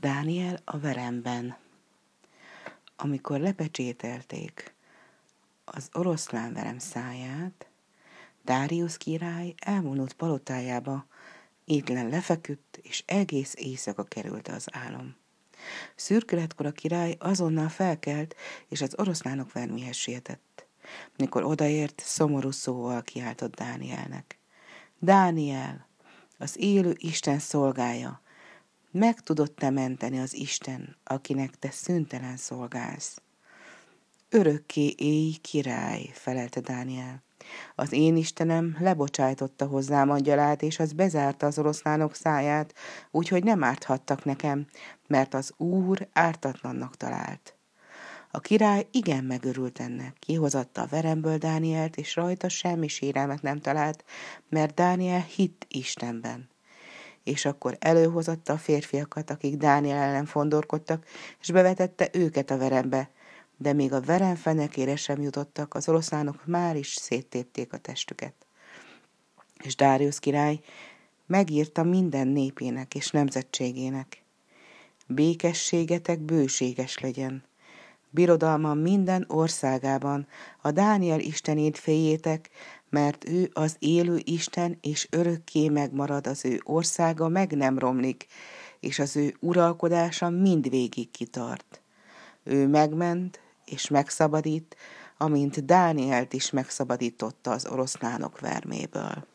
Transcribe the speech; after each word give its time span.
Dániel 0.00 0.58
a 0.64 0.78
veremben. 0.78 1.56
Amikor 2.96 3.40
lepecsételték 3.40 4.74
az 5.64 5.88
oroszlán 5.92 6.52
verem 6.52 6.78
száját, 6.78 7.68
Dáriusz 8.44 8.96
király 8.96 9.54
elvonult 9.58 10.12
palotájába, 10.12 11.06
étlen 11.64 12.08
lefeküdt, 12.08 12.78
és 12.82 13.02
egész 13.06 13.54
éjszaka 13.56 14.04
került 14.04 14.48
az 14.48 14.66
álom. 14.70 15.16
Szürkületkor 15.94 16.66
a 16.66 16.72
király 16.72 17.16
azonnal 17.18 17.68
felkelt, 17.68 18.34
és 18.68 18.80
az 18.80 18.94
oroszlánok 18.96 19.52
vermihez 19.52 19.96
sietett. 19.96 20.66
Mikor 21.16 21.44
odaért, 21.44 22.02
szomorú 22.04 22.50
szóval 22.50 23.02
kiáltott 23.02 23.54
Dánielnek. 23.54 24.38
Dániel, 24.98 25.86
az 26.38 26.56
élő 26.58 26.94
Isten 26.98 27.38
szolgája, 27.38 28.22
meg 28.98 29.20
tudod 29.20 29.52
te 29.52 29.70
menteni 29.70 30.18
az 30.18 30.34
Isten, 30.34 30.96
akinek 31.04 31.58
te 31.58 31.70
szüntelen 31.70 32.36
szolgálsz. 32.36 33.22
Örökké 34.28 34.94
éj 34.96 35.32
király, 35.32 36.10
felelte 36.12 36.60
Dániel. 36.60 37.22
Az 37.74 37.92
én 37.92 38.16
Istenem 38.16 38.76
lebocsájtotta 38.80 39.66
hozzám 39.66 40.10
angyalát, 40.10 40.62
és 40.62 40.78
az 40.78 40.92
bezárta 40.92 41.46
az 41.46 41.58
oroszlánok 41.58 42.14
száját, 42.14 42.74
úgyhogy 43.10 43.44
nem 43.44 43.64
árthattak 43.64 44.24
nekem, 44.24 44.66
mert 45.06 45.34
az 45.34 45.52
Úr 45.56 46.08
ártatlannak 46.12 46.96
talált. 46.96 47.56
A 48.30 48.40
király 48.40 48.86
igen 48.90 49.24
megörült 49.24 49.80
ennek, 49.80 50.16
kihozatta 50.18 50.82
a 50.82 50.86
veremből 50.86 51.36
Dánielt, 51.36 51.96
és 51.96 52.16
rajta 52.16 52.48
semmi 52.48 52.88
sérelmet 52.88 53.42
nem 53.42 53.60
talált, 53.60 54.04
mert 54.48 54.74
Dániel 54.74 55.20
hitt 55.20 55.66
Istenben 55.68 56.48
és 57.28 57.44
akkor 57.44 57.76
előhozatta 57.80 58.52
a 58.52 58.58
férfiakat, 58.58 59.30
akik 59.30 59.56
Dániel 59.56 59.98
ellen 59.98 60.26
fondorkodtak, 60.26 61.06
és 61.40 61.50
bevetette 61.50 62.08
őket 62.12 62.50
a 62.50 62.58
verembe, 62.58 63.10
de 63.56 63.72
még 63.72 63.92
a 63.92 64.00
verem 64.00 64.34
fenekére 64.34 64.96
sem 64.96 65.20
jutottak, 65.20 65.74
az 65.74 65.88
oroszlánok 65.88 66.46
már 66.46 66.76
is 66.76 66.94
széttépték 66.94 67.72
a 67.72 67.76
testüket. 67.76 68.34
És 69.62 69.76
Dáriusz 69.76 70.18
király 70.18 70.60
megírta 71.26 71.82
minden 71.82 72.28
népének 72.28 72.94
és 72.94 73.10
nemzetségének. 73.10 74.22
Békességetek 75.06 76.20
bőséges 76.20 76.98
legyen. 76.98 77.44
Birodalma 78.10 78.74
minden 78.74 79.24
országában 79.28 80.26
a 80.62 80.70
Dániel 80.70 81.20
istenét 81.20 81.78
féljétek, 81.78 82.50
mert 82.90 83.28
ő 83.28 83.50
az 83.52 83.76
élő 83.78 84.20
Isten, 84.24 84.78
és 84.80 85.08
örökké 85.10 85.68
megmarad 85.68 86.26
az 86.26 86.44
ő 86.44 86.60
országa, 86.64 87.28
meg 87.28 87.52
nem 87.52 87.78
romlik, 87.78 88.26
és 88.80 88.98
az 88.98 89.16
ő 89.16 89.34
uralkodása 89.40 90.30
mindvégig 90.30 91.10
kitart. 91.10 91.82
Ő 92.42 92.66
megment 92.66 93.40
és 93.64 93.88
megszabadít, 93.88 94.76
amint 95.16 95.64
Dánielt 95.64 96.32
is 96.32 96.50
megszabadította 96.50 97.50
az 97.50 97.66
oroszlánok 97.66 98.40
verméből. 98.40 99.26